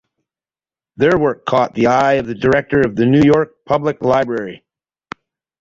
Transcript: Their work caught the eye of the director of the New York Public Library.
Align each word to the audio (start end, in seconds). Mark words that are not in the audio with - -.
Their 0.97 1.19
work 1.19 1.45
caught 1.45 1.75
the 1.75 1.85
eye 1.85 2.13
of 2.13 2.25
the 2.25 2.33
director 2.33 2.81
of 2.81 2.95
the 2.95 3.05
New 3.05 3.21
York 3.21 3.63
Public 3.65 4.01
Library. 4.01 4.63